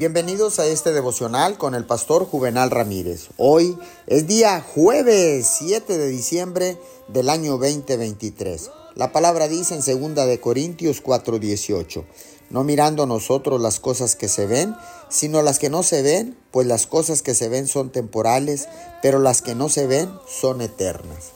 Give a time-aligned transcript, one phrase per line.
[0.00, 3.28] Bienvenidos a este devocional con el pastor Juvenal Ramírez.
[3.36, 3.76] Hoy
[4.06, 8.70] es día jueves 7 de diciembre del año 2023.
[8.94, 12.06] La palabra dice en 2 de Corintios 4:18,
[12.48, 14.74] no mirando nosotros las cosas que se ven,
[15.10, 18.68] sino las que no se ven, pues las cosas que se ven son temporales,
[19.02, 21.32] pero las que no se ven son eternas.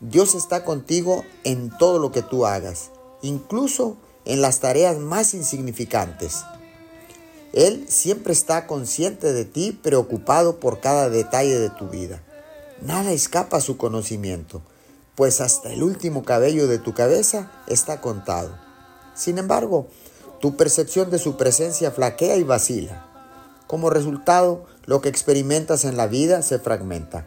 [0.00, 2.90] Dios está contigo en todo lo que tú hagas,
[3.22, 6.42] incluso en las tareas más insignificantes.
[7.56, 12.22] Él siempre está consciente de ti, preocupado por cada detalle de tu vida.
[12.82, 14.60] Nada escapa a su conocimiento,
[15.14, 18.58] pues hasta el último cabello de tu cabeza está contado.
[19.14, 19.86] Sin embargo,
[20.38, 23.06] tu percepción de su presencia flaquea y vacila.
[23.66, 27.26] Como resultado, lo que experimentas en la vida se fragmenta.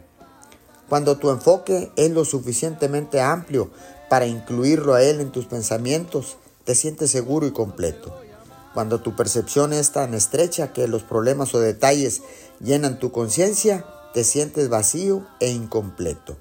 [0.88, 3.72] Cuando tu enfoque es lo suficientemente amplio
[4.08, 8.29] para incluirlo a Él en tus pensamientos, te sientes seguro y completo.
[8.74, 12.22] Cuando tu percepción es tan estrecha que los problemas o detalles
[12.60, 16.36] llenan tu conciencia, te sientes vacío e incompleto.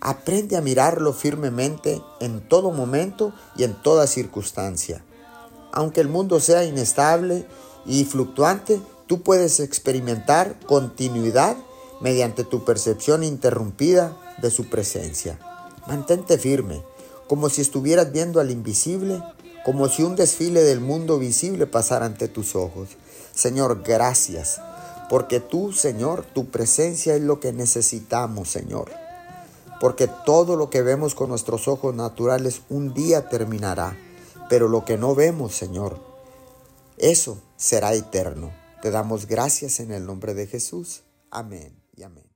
[0.00, 5.04] Aprende a mirarlo firmemente en todo momento y en toda circunstancia.
[5.72, 7.46] Aunque el mundo sea inestable
[7.84, 11.56] y fluctuante, tú puedes experimentar continuidad
[12.00, 15.38] mediante tu percepción interrumpida de su presencia.
[15.86, 16.82] Mantente firme,
[17.28, 19.22] como si estuvieras viendo al invisible
[19.64, 22.90] como si un desfile del mundo visible pasara ante tus ojos.
[23.34, 24.60] Señor, gracias,
[25.08, 28.90] porque tú, Señor, tu presencia es lo que necesitamos, Señor.
[29.80, 33.96] Porque todo lo que vemos con nuestros ojos naturales un día terminará,
[34.48, 35.98] pero lo que no vemos, Señor,
[36.98, 38.52] eso será eterno.
[38.82, 41.02] Te damos gracias en el nombre de Jesús.
[41.30, 42.29] Amén y amén.